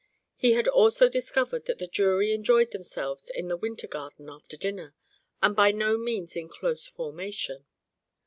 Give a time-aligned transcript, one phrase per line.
[0.35, 4.95] He had also discovered that the jury enjoyed themselves in the winter garden after dinner,
[5.43, 7.67] and by no means in close formation.